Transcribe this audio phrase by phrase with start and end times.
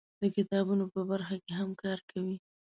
[0.21, 2.37] د کتابونو په برخه کې هم کار کوي.